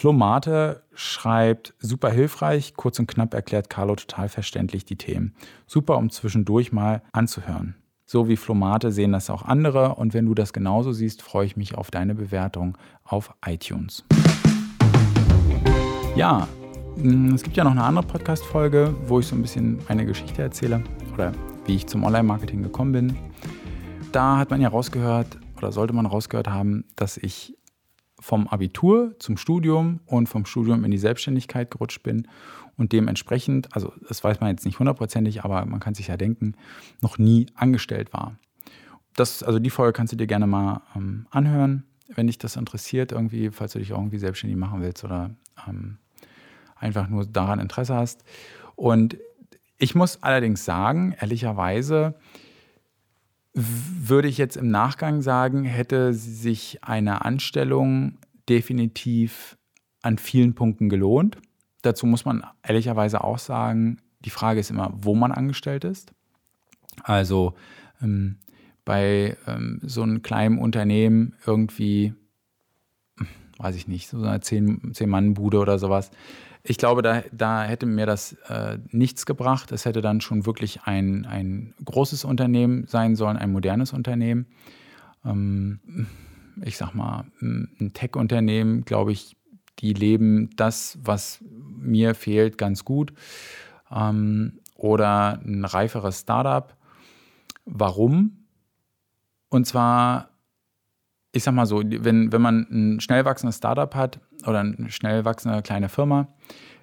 Flo 0.00 0.14
Mate 0.14 0.82
schreibt 0.94 1.74
super 1.78 2.08
hilfreich, 2.08 2.72
kurz 2.74 2.98
und 2.98 3.06
knapp 3.06 3.34
erklärt 3.34 3.68
Carlo 3.68 3.96
total 3.96 4.30
verständlich 4.30 4.86
die 4.86 4.96
Themen. 4.96 5.34
Super, 5.66 5.98
um 5.98 6.08
zwischendurch 6.08 6.72
mal 6.72 7.02
anzuhören. 7.12 7.74
So 8.06 8.26
wie 8.26 8.38
Flo 8.38 8.54
Mate 8.54 8.92
sehen 8.92 9.12
das 9.12 9.28
auch 9.28 9.42
andere 9.42 9.96
und 9.96 10.14
wenn 10.14 10.24
du 10.24 10.32
das 10.32 10.54
genauso 10.54 10.92
siehst, 10.92 11.20
freue 11.20 11.44
ich 11.44 11.58
mich 11.58 11.74
auf 11.74 11.90
deine 11.90 12.14
Bewertung 12.14 12.78
auf 13.04 13.34
iTunes. 13.44 14.02
Ja, 16.16 16.48
mm, 16.96 17.34
es 17.34 17.42
gibt 17.42 17.58
ja 17.58 17.64
noch 17.64 17.72
eine 17.72 17.84
andere 17.84 18.06
Podcast-Folge, 18.06 18.94
wo 19.06 19.20
ich 19.20 19.26
so 19.26 19.36
ein 19.36 19.42
bisschen 19.42 19.80
meine 19.86 20.06
Geschichte 20.06 20.40
erzähle 20.40 20.82
oder 21.12 21.32
wie 21.66 21.76
ich 21.76 21.86
zum 21.86 22.04
Online-Marketing 22.04 22.62
gekommen 22.62 22.92
bin. 22.92 23.16
Da 24.12 24.38
hat 24.38 24.48
man 24.48 24.62
ja 24.62 24.70
rausgehört 24.70 25.36
oder 25.58 25.72
sollte 25.72 25.92
man 25.92 26.06
rausgehört 26.06 26.48
haben, 26.48 26.86
dass 26.96 27.18
ich 27.18 27.54
vom 28.20 28.46
Abitur 28.48 29.14
zum 29.18 29.36
Studium 29.36 30.00
und 30.06 30.28
vom 30.28 30.44
Studium 30.44 30.84
in 30.84 30.90
die 30.90 30.98
Selbstständigkeit 30.98 31.70
gerutscht 31.70 32.02
bin 32.02 32.28
und 32.76 32.92
dementsprechend, 32.92 33.74
also 33.74 33.92
das 34.08 34.22
weiß 34.22 34.40
man 34.40 34.50
jetzt 34.50 34.64
nicht 34.64 34.78
hundertprozentig, 34.78 35.44
aber 35.44 35.64
man 35.66 35.80
kann 35.80 35.94
sich 35.94 36.08
ja 36.08 36.16
denken, 36.16 36.54
noch 37.00 37.18
nie 37.18 37.46
angestellt 37.54 38.12
war. 38.12 38.36
Das, 39.16 39.42
also 39.42 39.58
die 39.58 39.70
Folge 39.70 39.92
kannst 39.92 40.12
du 40.12 40.16
dir 40.16 40.26
gerne 40.26 40.46
mal 40.46 40.82
ähm, 40.94 41.26
anhören, 41.30 41.84
wenn 42.08 42.26
dich 42.26 42.38
das 42.38 42.56
interessiert, 42.56 43.12
irgendwie, 43.12 43.50
falls 43.50 43.72
du 43.72 43.78
dich 43.78 43.90
irgendwie 43.90 44.18
selbstständig 44.18 44.58
machen 44.58 44.80
willst 44.80 45.04
oder 45.04 45.30
ähm, 45.68 45.98
einfach 46.76 47.08
nur 47.08 47.26
daran 47.26 47.60
Interesse 47.60 47.94
hast. 47.94 48.24
Und 48.76 49.16
ich 49.78 49.94
muss 49.94 50.22
allerdings 50.22 50.64
sagen, 50.64 51.14
ehrlicherweise, 51.20 52.14
würde 53.52 54.28
ich 54.28 54.38
jetzt 54.38 54.56
im 54.56 54.70
Nachgang 54.70 55.22
sagen, 55.22 55.64
hätte 55.64 56.14
sich 56.14 56.82
eine 56.82 57.24
Anstellung 57.24 58.18
definitiv 58.50 59.56
an 60.02 60.18
vielen 60.18 60.54
Punkten 60.54 60.88
gelohnt. 60.88 61.38
Dazu 61.82 62.06
muss 62.06 62.24
man 62.24 62.44
ehrlicherweise 62.62 63.24
auch 63.24 63.38
sagen, 63.38 63.98
die 64.24 64.30
Frage 64.30 64.60
ist 64.60 64.70
immer, 64.70 64.92
wo 64.94 65.14
man 65.14 65.32
angestellt 65.32 65.84
ist. 65.84 66.12
Also 67.02 67.54
ähm, 68.02 68.36
bei 68.84 69.36
ähm, 69.46 69.80
so 69.82 70.02
einem 70.02 70.22
kleinen 70.22 70.58
Unternehmen 70.58 71.36
irgendwie, 71.46 72.12
weiß 73.58 73.76
ich 73.76 73.88
nicht, 73.88 74.08
so 74.08 74.22
eine 74.22 74.40
Zehn-Mann-Bude 74.40 75.58
oder 75.58 75.78
sowas, 75.78 76.10
ich 76.62 76.76
glaube, 76.76 77.00
da, 77.00 77.22
da 77.32 77.64
hätte 77.64 77.86
mir 77.86 78.04
das 78.04 78.34
äh, 78.48 78.78
nichts 78.90 79.24
gebracht. 79.24 79.72
Es 79.72 79.86
hätte 79.86 80.02
dann 80.02 80.20
schon 80.20 80.44
wirklich 80.44 80.82
ein, 80.84 81.24
ein 81.24 81.74
großes 81.82 82.24
Unternehmen 82.24 82.86
sein 82.86 83.16
sollen, 83.16 83.38
ein 83.38 83.52
modernes 83.52 83.94
Unternehmen. 83.94 84.46
Ähm, 85.24 85.80
ich 86.64 86.76
sag 86.76 86.94
mal, 86.94 87.24
ein 87.40 87.92
Tech-Unternehmen, 87.94 88.84
glaube 88.84 89.12
ich, 89.12 89.36
die 89.78 89.92
leben 89.92 90.50
das, 90.56 90.98
was 91.02 91.42
mir 91.42 92.14
fehlt, 92.14 92.58
ganz 92.58 92.84
gut. 92.84 93.12
Ähm, 93.90 94.60
oder 94.74 95.40
ein 95.44 95.64
reiferes 95.64 96.20
Startup. 96.20 96.76
Warum? 97.64 98.46
Und 99.48 99.66
zwar, 99.66 100.30
ich 101.32 101.42
sag 101.42 101.54
mal 101.54 101.66
so, 101.66 101.82
wenn, 101.84 102.32
wenn 102.32 102.42
man 102.42 102.66
ein 102.70 103.00
schnell 103.00 103.24
wachsendes 103.24 103.56
Startup 103.56 103.94
hat, 103.94 104.20
oder 104.46 104.60
eine 104.60 104.90
schnell 104.90 105.24
wachsende 105.24 105.62
kleine 105.62 105.88
Firma, 105.88 106.28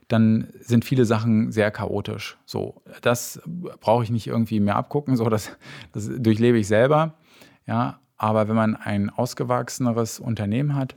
dann 0.07 0.47
sind 0.59 0.85
viele 0.85 1.05
Sachen 1.05 1.51
sehr 1.51 1.71
chaotisch. 1.71 2.37
So, 2.45 2.81
das 3.01 3.41
brauche 3.81 4.03
ich 4.03 4.09
nicht 4.09 4.27
irgendwie 4.27 4.59
mehr 4.59 4.75
abgucken, 4.75 5.15
so 5.17 5.29
das, 5.29 5.51
das 5.91 6.09
durchlebe 6.17 6.57
ich 6.57 6.67
selber. 6.67 7.15
Ja, 7.65 7.99
aber 8.17 8.47
wenn 8.47 8.55
man 8.55 8.75
ein 8.75 9.09
ausgewachseneres 9.09 10.19
Unternehmen 10.19 10.75
hat, 10.75 10.95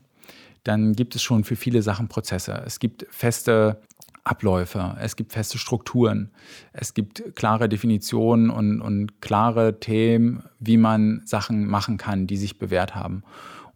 dann 0.64 0.94
gibt 0.94 1.14
es 1.14 1.22
schon 1.22 1.44
für 1.44 1.56
viele 1.56 1.82
Sachen 1.82 2.08
Prozesse. 2.08 2.62
Es 2.66 2.80
gibt 2.80 3.06
feste 3.10 3.80
Abläufe, 4.24 4.96
es 5.00 5.16
gibt 5.16 5.32
feste 5.32 5.58
Strukturen, 5.58 6.30
es 6.72 6.92
gibt 6.92 7.34
klare 7.34 7.68
Definitionen 7.68 8.50
und, 8.50 8.82
und 8.82 9.22
klare 9.22 9.80
Themen, 9.80 10.42
wie 10.59 10.76
man 10.76 11.22
Sachen 11.25 11.66
machen 11.66 11.97
kann, 11.97 12.26
die 12.26 12.36
sich 12.36 12.59
bewährt 12.59 12.94
haben. 12.94 13.22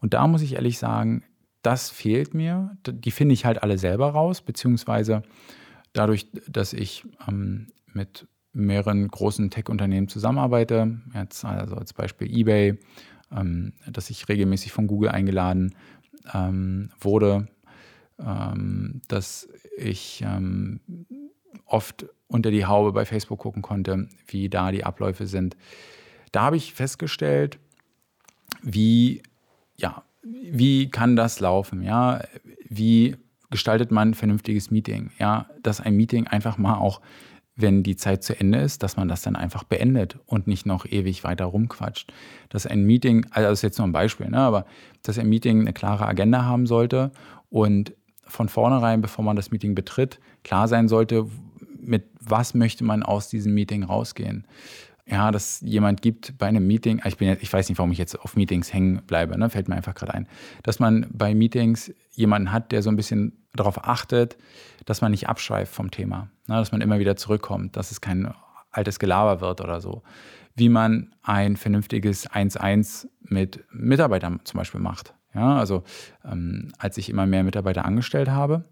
Und 0.00 0.12
da 0.12 0.27
muss 0.27 0.43
ich 0.43 0.54
ehrlich 0.54 0.78
sagen, 0.78 1.25
das 1.62 1.88
fehlt 1.88 2.34
mir. 2.34 2.77
Die 2.87 3.10
finde 3.10 3.33
ich 3.33 3.47
halt 3.47 3.62
alle 3.62 3.78
selber 3.78 4.10
raus, 4.10 4.43
beziehungsweise 4.43 5.22
dadurch, 5.94 6.28
dass 6.47 6.75
ich 6.75 7.04
ähm, 7.27 7.69
mit 7.93 8.27
mehreren 8.53 9.09
großen 9.09 9.50
Tech-Unternehmen 9.50 10.09
zusammenarbeite, 10.09 11.00
jetzt 11.15 11.44
also 11.44 11.77
als 11.77 11.94
Beispiel 11.94 12.31
eBay, 12.31 12.78
dass 13.87 14.11
ich 14.11 14.28
regelmäßig 14.28 14.72
von 14.72 14.87
Google 14.87 15.11
eingeladen 15.11 15.75
ähm, 16.33 16.91
wurde, 17.00 17.49
ähm, 18.19 19.00
dass 19.09 19.49
ich 19.77 20.22
ähm, 20.27 20.81
oft 21.67 22.06
unter 22.28 22.50
die 22.50 22.67
Haube 22.67 22.93
bei 22.93 23.05
Facebook 23.05 23.41
gucken 23.41 23.62
konnte, 23.62 24.09
wie 24.28 24.49
da 24.49 24.71
die 24.71 24.84
Abläufe 24.84 25.27
sind. 25.27 25.56
Da 26.33 26.43
habe 26.43 26.56
ich 26.56 26.75
festgestellt, 26.75 27.59
wie 28.62 29.22
ja, 29.77 30.05
wie 30.22 30.91
kann 30.91 31.16
das 31.16 31.41
laufen? 31.41 31.83
Ja, 31.83 32.22
wie 32.69 33.16
gestaltet 33.51 33.91
man 33.91 34.11
ein 34.11 34.15
vernünftiges 34.15 34.71
Meeting? 34.71 35.11
Ja, 35.19 35.49
dass 35.62 35.81
ein 35.81 35.97
Meeting 35.97 36.27
einfach 36.27 36.59
mal 36.59 36.77
auch, 36.77 37.01
wenn 37.56 37.82
die 37.82 37.97
Zeit 37.97 38.25
zu 38.25 38.38
Ende 38.38 38.59
ist, 38.59 38.82
dass 38.82 38.97
man 38.97 39.09
das 39.09 39.22
dann 39.22 39.37
einfach 39.37 39.65
beendet 39.65 40.19
und 40.26 40.47
nicht 40.47 40.66
noch 40.66 40.87
ewig 40.87 41.22
weiter 41.22 41.44
rumquatscht. 41.44 42.12
Dass 42.48 42.66
ein 42.66 42.84
Meeting, 42.84 43.26
also 43.31 43.48
das 43.48 43.59
ist 43.60 43.62
jetzt 43.62 43.78
nur 43.78 43.87
ein 43.87 43.92
Beispiel, 43.92 44.28
ne, 44.28 44.38
aber 44.38 44.66
dass 45.03 45.19
ein 45.19 45.28
Meeting 45.28 45.60
eine 45.60 45.72
klare 45.72 46.06
Agenda 46.06 46.44
haben 46.44 46.66
sollte 46.66 47.12
und 47.50 47.94
von 48.26 48.48
vornherein, 48.48 49.03
bevor 49.03 49.25
man 49.25 49.37
das 49.37 49.50
Meeting 49.50 49.75
betritt, 49.75 50.19
klar 50.42 50.66
sein 50.66 50.88
sollte, 50.88 51.26
mit 51.81 52.04
was 52.20 52.54
möchte 52.54 52.82
man 52.82 53.03
aus 53.03 53.28
diesem 53.28 53.54
Meeting 53.54 53.84
rausgehen 53.84 54.47
ja, 55.06 55.31
dass 55.31 55.60
jemand 55.60 56.00
gibt 56.00 56.38
bei 56.38 56.47
einem 56.47 56.66
Meeting, 56.66 57.03
ich, 57.04 57.19
bin, 57.19 57.37
ich 57.41 57.53
weiß 57.53 57.69
nicht, 57.69 57.78
warum 57.78 57.92
ich 57.92 57.98
jetzt 57.98 58.19
auf 58.19 58.37
Meetings 58.37 58.72
hängen 58.72 59.03
bleibe, 59.06 59.38
ne, 59.38 59.50
fällt 59.50 59.69
mir 59.69 59.76
einfach 59.76 59.94
gerade 59.94 60.15
ein, 60.15 60.28
dass 60.62 60.78
man 60.78 61.06
bei 61.12 61.34
Meetings 61.34 61.92
jemanden 62.10 62.53
hat, 62.53 62.72
der 62.72 62.82
so 62.82 62.91
ein 62.91 62.97
bisschen 62.97 63.44
darauf 63.54 63.84
achtet, 63.87 64.38
dass 64.87 65.03
man 65.03 65.10
nicht 65.10 65.28
abschweift 65.28 65.72
vom 65.72 65.91
Thema, 65.91 66.31
ne, 66.47 66.56
dass 66.56 66.72
man 66.72 66.81
immer 66.81 66.98
wieder 66.98 67.16
zurückkommt, 67.16 67.76
dass 67.76 67.91
es 67.91 68.00
kein 68.00 68.32
altes 68.70 68.98
Gelaber 68.98 69.41
wird 69.41 69.60
oder 69.60 69.81
so. 69.81 70.03
Wie 70.56 70.69
man 70.69 71.15
ein 71.22 71.56
vernünftiges 71.56 72.31
1-1 72.31 73.09
mit 73.21 73.65
Mitarbeitern 73.72 74.41
zum 74.44 74.59
Beispiel 74.59 74.81
macht. 74.81 75.15
Ja, 75.34 75.59
also 75.59 75.82
ähm, 76.25 76.72
als 76.78 76.97
ich 76.97 77.10
immer 77.10 77.26
mehr 77.26 77.42
Mitarbeiter 77.42 77.84
angestellt 77.84 78.31
habe, 78.31 78.65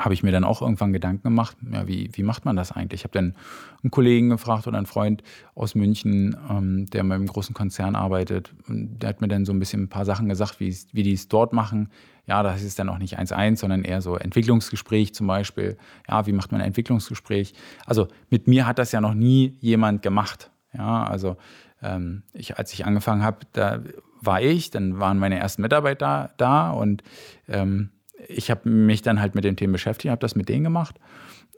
habe 0.00 0.14
ich 0.14 0.22
mir 0.22 0.32
dann 0.32 0.44
auch 0.44 0.62
irgendwann 0.62 0.94
Gedanken 0.94 1.24
gemacht, 1.24 1.58
ja, 1.70 1.86
wie, 1.86 2.08
wie 2.14 2.22
macht 2.22 2.46
man 2.46 2.56
das 2.56 2.72
eigentlich? 2.72 3.02
Ich 3.02 3.04
habe 3.04 3.12
dann 3.12 3.34
einen 3.82 3.90
Kollegen 3.90 4.30
gefragt 4.30 4.66
oder 4.66 4.78
einen 4.78 4.86
Freund 4.86 5.22
aus 5.54 5.74
München, 5.74 6.34
ähm, 6.48 6.86
der 6.86 7.02
in 7.02 7.12
einem 7.12 7.26
großen 7.26 7.54
Konzern 7.54 7.94
arbeitet. 7.94 8.54
Und 8.66 8.98
der 8.98 9.10
hat 9.10 9.20
mir 9.20 9.28
dann 9.28 9.44
so 9.44 9.52
ein 9.52 9.58
bisschen 9.58 9.82
ein 9.82 9.88
paar 9.88 10.06
Sachen 10.06 10.28
gesagt, 10.28 10.58
wie, 10.58 10.74
wie 10.92 11.02
die 11.02 11.12
es 11.12 11.28
dort 11.28 11.52
machen. 11.52 11.90
Ja, 12.26 12.42
das 12.42 12.62
ist 12.62 12.78
dann 12.78 12.88
auch 12.88 12.96
nicht 12.96 13.18
1-1, 13.18 13.56
sondern 13.56 13.84
eher 13.84 14.00
so 14.00 14.16
Entwicklungsgespräch 14.16 15.12
zum 15.12 15.26
Beispiel. 15.26 15.76
Ja, 16.08 16.26
wie 16.26 16.32
macht 16.32 16.50
man 16.50 16.62
ein 16.62 16.68
Entwicklungsgespräch? 16.68 17.52
Also 17.84 18.08
mit 18.30 18.48
mir 18.48 18.66
hat 18.66 18.78
das 18.78 18.92
ja 18.92 19.02
noch 19.02 19.14
nie 19.14 19.58
jemand 19.60 20.00
gemacht. 20.00 20.50
Ja, 20.72 21.04
also 21.04 21.36
ähm, 21.82 22.22
ich, 22.32 22.56
als 22.56 22.72
ich 22.72 22.86
angefangen 22.86 23.22
habe, 23.22 23.40
da 23.52 23.80
war 24.22 24.40
ich, 24.40 24.70
dann 24.70 24.98
waren 24.98 25.18
meine 25.18 25.38
ersten 25.38 25.60
Mitarbeiter 25.60 26.30
da 26.38 26.70
und 26.70 27.02
ähm, 27.48 27.90
ich 28.28 28.50
habe 28.50 28.68
mich 28.68 29.02
dann 29.02 29.20
halt 29.20 29.34
mit 29.34 29.44
den 29.44 29.56
Themen 29.56 29.72
beschäftigt, 29.72 30.10
habe 30.10 30.20
das 30.20 30.34
mit 30.34 30.48
denen 30.48 30.64
gemacht 30.64 30.96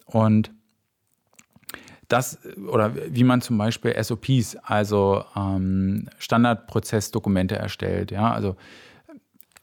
und 0.07 0.51
das 2.09 2.39
oder 2.71 2.93
wie 3.09 3.25
man 3.25 3.41
zum 3.41 3.57
Beispiel 3.57 3.95
SOPs, 4.03 4.57
also 4.63 5.25
ähm, 5.35 6.09
Standardprozessdokumente 6.19 7.57
erstellt, 7.57 8.11
ja, 8.11 8.33
also 8.33 8.57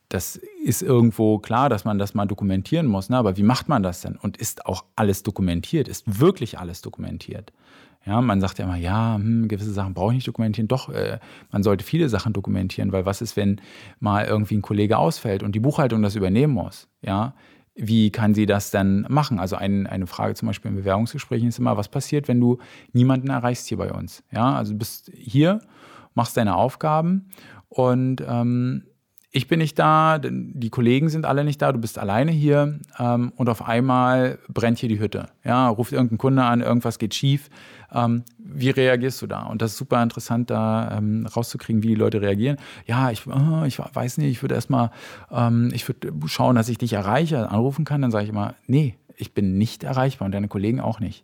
das 0.09 0.37
ist 0.63 0.81
irgendwo 0.81 1.37
klar, 1.37 1.69
dass 1.69 1.85
man 1.85 1.99
das 1.99 2.15
mal 2.15 2.25
dokumentieren 2.25 2.87
muss, 2.87 3.09
ne? 3.09 3.17
aber 3.17 3.37
wie 3.37 3.43
macht 3.43 3.69
man 3.69 3.83
das 3.83 4.01
denn? 4.01 4.15
Und 4.15 4.37
ist 4.37 4.65
auch 4.65 4.83
alles 4.95 5.21
dokumentiert? 5.21 5.87
Ist 5.87 6.19
wirklich 6.19 6.57
alles 6.57 6.81
dokumentiert? 6.81 7.53
Ja, 8.05 8.21
man 8.21 8.39
sagt 8.39 8.59
ja 8.59 8.65
immer, 8.65 8.77
ja, 8.77 9.15
hm, 9.15 9.47
gewisse 9.47 9.71
Sachen 9.71 9.93
brauche 9.93 10.11
ich 10.11 10.15
nicht 10.17 10.27
dokumentieren. 10.27 10.67
Doch, 10.67 10.89
äh, 10.89 11.19
man 11.51 11.63
sollte 11.63 11.83
viele 11.83 12.09
Sachen 12.09 12.33
dokumentieren, 12.33 12.91
weil 12.91 13.05
was 13.05 13.21
ist, 13.21 13.35
wenn 13.35 13.61
mal 13.99 14.25
irgendwie 14.25 14.55
ein 14.57 14.61
Kollege 14.61 14.97
ausfällt 14.97 15.43
und 15.43 15.53
die 15.53 15.59
Buchhaltung 15.59 16.01
das 16.01 16.15
übernehmen 16.15 16.53
muss? 16.53 16.87
Ja, 17.01 17.33
wie 17.75 18.09
kann 18.11 18.33
sie 18.33 18.45
das 18.45 18.71
dann 18.71 19.05
machen? 19.09 19.39
Also 19.39 19.55
ein, 19.55 19.87
eine 19.87 20.07
Frage 20.07 20.33
zum 20.33 20.47
Beispiel 20.47 20.71
in 20.71 20.77
Bewerbungsgesprächen 20.77 21.47
ist 21.47 21.59
immer, 21.59 21.77
was 21.77 21.87
passiert, 21.87 22.27
wenn 22.27 22.39
du 22.39 22.57
niemanden 22.93 23.29
erreichst 23.29 23.67
hier 23.67 23.77
bei 23.77 23.91
uns? 23.91 24.23
Ja, 24.31 24.55
also 24.55 24.73
du 24.73 24.79
bist 24.79 25.11
hier, 25.13 25.59
machst 26.13 26.35
deine 26.35 26.55
Aufgaben 26.55 27.29
und 27.69 28.23
ähm, 28.27 28.83
ich 29.31 29.47
bin 29.47 29.59
nicht 29.59 29.77
da, 29.77 30.19
die 30.19 30.69
Kollegen 30.71 31.09
sind 31.09 31.25
alle 31.25 31.43
nicht 31.43 31.61
da, 31.61 31.71
du 31.71 31.79
bist 31.79 31.99
alleine 31.99 32.31
hier 32.31 32.79
ähm, 32.97 33.31
und 33.35 33.47
auf 33.47 33.67
einmal 33.67 34.39
brennt 34.47 34.79
hier 34.79 34.89
die 34.89 34.99
Hütte. 34.99 35.27
Ja, 35.43 35.67
ruft 35.67 35.91
irgendein 35.91 36.17
Kunde 36.17 36.43
an, 36.43 36.61
irgendwas 36.61 36.97
geht 36.97 37.13
schief. 37.13 37.49
Ähm, 37.93 38.23
wie 38.39 38.71
reagierst 38.71 39.21
du 39.21 39.27
da? 39.27 39.43
Und 39.43 39.61
das 39.61 39.71
ist 39.71 39.77
super 39.77 40.01
interessant, 40.01 40.49
da 40.49 40.97
ähm, 40.97 41.27
rauszukriegen, 41.27 41.83
wie 41.83 41.89
die 41.89 41.95
Leute 41.95 42.21
reagieren. 42.21 42.57
Ja, 42.87 43.11
ich, 43.11 43.27
oh, 43.27 43.63
ich 43.65 43.79
weiß 43.79 44.17
nicht, 44.17 44.31
ich 44.31 44.41
würde 44.41 44.55
erstmal, 44.55 44.89
ähm, 45.31 45.69
ich 45.73 45.87
würde 45.87 46.11
schauen, 46.25 46.55
dass 46.55 46.69
ich 46.69 46.79
dich 46.79 46.93
erreiche, 46.93 47.49
anrufen 47.49 47.85
kann. 47.85 48.01
Dann 48.01 48.11
sage 48.11 48.23
ich 48.23 48.31
immer, 48.31 48.55
nee, 48.65 48.95
ich 49.15 49.35
bin 49.35 49.59
nicht 49.59 49.83
erreichbar 49.83 50.25
und 50.25 50.31
deine 50.31 50.47
Kollegen 50.47 50.79
auch 50.79 50.99
nicht. 50.99 51.23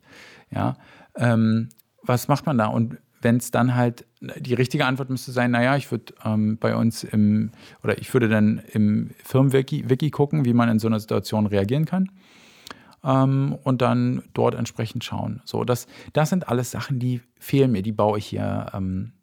Ja, 0.51 0.75
ähm, 1.15 1.69
was 2.03 2.27
macht 2.27 2.45
man 2.45 2.57
da? 2.59 2.67
Und 2.67 2.97
wenn 3.25 3.38
es 3.38 3.50
dann 3.50 3.74
halt, 3.74 4.06
die 4.22 4.54
richtige 4.54 4.86
Antwort 4.86 5.10
müsste 5.10 5.31
sein, 5.31 5.50
naja, 5.50 5.75
ich 5.75 5.89
würde 5.89 6.13
ähm, 6.24 6.60
bei 6.60 6.75
uns 6.75 7.04
im, 7.04 7.50
oder 7.83 7.98
ich 7.98 8.13
würde 8.13 8.30
dann 8.30 8.62
im 8.72 9.10
Firmenwiki 9.24 9.89
Wiki 9.89 10.12
gucken, 10.12 10.45
wie 10.45 10.54
man 10.54 10.69
in 10.69 10.77
so 10.77 10.86
einer 10.88 11.00
Situation 11.00 11.48
reagieren 11.48 11.86
kann. 11.86 12.12
Ähm, 13.04 13.57
und 13.63 13.81
dann 13.81 14.22
dort 14.33 14.54
entsprechend 14.54 15.04
schauen. 15.04 15.42
So, 15.44 15.63
das, 15.63 15.88
das 16.13 16.30
sind 16.30 16.48
alles 16.50 16.69
Sachen, 16.69 17.00
die 17.00 17.22
fehlen 17.39 17.72
mir, 17.72 17.81
die 17.81 17.92
baue 17.92 18.19
ich 18.19 18.27
hier 18.27 18.68
ähm, 18.75 19.13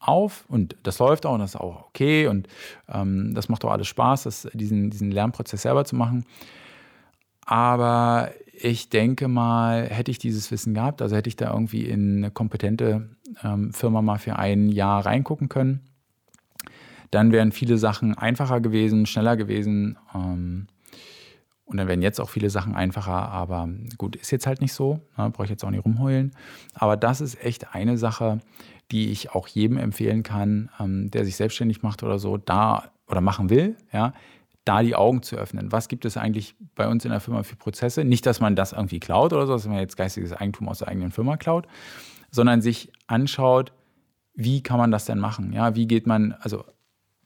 auf 0.00 0.44
und 0.48 0.74
das 0.82 0.98
läuft 0.98 1.24
auch 1.24 1.34
und 1.34 1.38
das 1.38 1.54
ist 1.54 1.60
auch 1.60 1.86
okay 1.86 2.26
und 2.26 2.48
ähm, 2.92 3.32
das 3.32 3.48
macht 3.48 3.64
auch 3.64 3.70
alles 3.70 3.86
Spaß, 3.86 4.24
das, 4.24 4.48
diesen, 4.54 4.90
diesen 4.90 5.12
Lernprozess 5.12 5.62
selber 5.62 5.84
zu 5.84 5.94
machen. 5.94 6.24
Aber 7.46 8.30
ich 8.64 8.88
denke 8.88 9.26
mal, 9.26 9.86
hätte 9.88 10.12
ich 10.12 10.18
dieses 10.18 10.50
Wissen 10.52 10.72
gehabt, 10.74 11.02
also 11.02 11.16
hätte 11.16 11.28
ich 11.28 11.34
da 11.34 11.52
irgendwie 11.52 11.84
in 11.84 12.18
eine 12.18 12.30
kompetente 12.30 13.08
ähm, 13.42 13.72
Firma 13.72 14.02
mal 14.02 14.18
für 14.18 14.36
ein 14.36 14.68
Jahr 14.68 15.04
reingucken 15.04 15.48
können, 15.48 15.80
dann 17.10 17.32
wären 17.32 17.50
viele 17.50 17.76
Sachen 17.76 18.16
einfacher 18.16 18.60
gewesen, 18.60 19.06
schneller 19.06 19.36
gewesen. 19.36 19.98
Ähm, 20.14 20.68
und 21.64 21.76
dann 21.76 21.88
wären 21.88 22.02
jetzt 22.02 22.20
auch 22.20 22.28
viele 22.28 22.50
Sachen 22.50 22.74
einfacher, 22.74 23.30
aber 23.30 23.68
gut, 23.98 24.14
ist 24.14 24.30
jetzt 24.30 24.46
halt 24.46 24.60
nicht 24.60 24.74
so. 24.74 25.00
Ne, 25.16 25.30
Brauche 25.30 25.44
ich 25.44 25.50
jetzt 25.50 25.64
auch 25.64 25.70
nicht 25.70 25.84
rumheulen. 25.84 26.32
Aber 26.74 26.96
das 26.96 27.20
ist 27.20 27.42
echt 27.44 27.74
eine 27.74 27.98
Sache, 27.98 28.40
die 28.92 29.10
ich 29.10 29.32
auch 29.32 29.48
jedem 29.48 29.76
empfehlen 29.76 30.22
kann, 30.22 30.70
ähm, 30.78 31.10
der 31.10 31.24
sich 31.24 31.34
selbstständig 31.34 31.82
macht 31.82 32.04
oder 32.04 32.20
so, 32.20 32.36
da 32.36 32.92
oder 33.08 33.20
machen 33.20 33.50
will, 33.50 33.76
ja, 33.92 34.14
da 34.64 34.82
die 34.82 34.94
Augen 34.94 35.22
zu 35.22 35.36
öffnen. 35.36 35.72
Was 35.72 35.88
gibt 35.88 36.04
es 36.04 36.16
eigentlich 36.16 36.54
bei 36.74 36.88
uns 36.88 37.04
in 37.04 37.10
der 37.10 37.20
Firma 37.20 37.42
für 37.42 37.56
Prozesse? 37.56 38.04
Nicht, 38.04 38.26
dass 38.26 38.40
man 38.40 38.54
das 38.54 38.72
irgendwie 38.72 39.00
klaut 39.00 39.32
oder 39.32 39.46
so, 39.46 39.52
dass 39.54 39.66
man 39.66 39.78
jetzt 39.78 39.96
geistiges 39.96 40.32
Eigentum 40.32 40.68
aus 40.68 40.78
der 40.78 40.88
eigenen 40.88 41.10
Firma 41.10 41.36
klaut, 41.36 41.66
sondern 42.30 42.62
sich 42.62 42.92
anschaut, 43.06 43.72
wie 44.34 44.62
kann 44.62 44.78
man 44.78 44.90
das 44.90 45.04
denn 45.04 45.18
machen? 45.18 45.52
Ja, 45.52 45.74
wie 45.74 45.86
geht 45.86 46.06
man, 46.06 46.32
also 46.40 46.64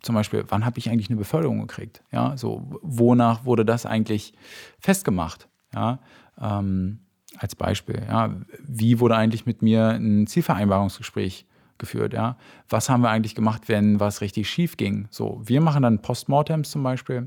zum 0.03 0.15
Beispiel, 0.15 0.45
wann 0.49 0.65
habe 0.65 0.79
ich 0.79 0.91
eigentlich 0.91 1.09
eine 1.09 1.19
Beförderung 1.19 1.61
gekriegt? 1.61 2.03
Ja, 2.11 2.37
so, 2.37 2.67
wonach 2.83 3.45
wurde 3.45 3.65
das 3.65 3.87
eigentlich 3.87 4.35
festgemacht? 4.81 5.49
Ja, 5.75 6.01
ähm, 6.41 7.01
als 7.39 7.55
Beispiel, 7.55 8.03
ja, 8.09 8.35
wie 8.67 8.99
wurde 8.99 9.17
eigentlich 9.17 9.47
mit 9.47 9.63
mir 9.63 9.91
ein 9.91 10.27
Zielvereinbarungsgespräch 10.27 11.47
geführt, 11.79 12.13
ja. 12.13 12.37
Was 12.69 12.89
haben 12.89 13.03
wir 13.03 13.11
eigentlich 13.11 13.35
gemacht, 13.35 13.63
wenn 13.67 14.01
was 14.01 14.21
richtig 14.21 14.49
schief 14.49 14.77
ging? 14.77 15.09
So, 15.11 15.41
wir 15.45 15.61
machen 15.61 15.83
dann 15.83 16.01
Postmortems 16.01 16.71
zum 16.71 16.83
Beispiel, 16.83 17.25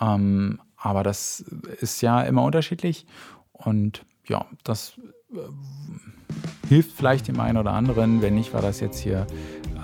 ähm, 0.00 0.60
aber 0.76 1.02
das 1.02 1.40
ist 1.80 2.00
ja 2.02 2.22
immer 2.22 2.42
unterschiedlich 2.42 3.06
und 3.52 4.04
ja, 4.26 4.44
das 4.64 4.94
äh, 5.32 6.68
hilft 6.68 6.92
vielleicht 6.92 7.28
dem 7.28 7.40
einen 7.40 7.58
oder 7.58 7.72
anderen. 7.72 8.22
Wenn 8.22 8.34
nicht, 8.34 8.52
war 8.54 8.62
das 8.62 8.80
jetzt 8.80 8.98
hier 8.98 9.26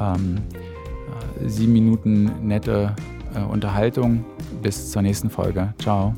ähm, 0.00 0.42
äh, 1.40 1.48
sieben 1.48 1.72
Minuten 1.72 2.46
nette 2.46 2.94
äh, 3.34 3.40
Unterhaltung. 3.40 4.25
Bis 4.62 4.90
zur 4.90 5.02
nächsten 5.02 5.31
Folge. 5.31 5.75
Ciao. 5.78 6.14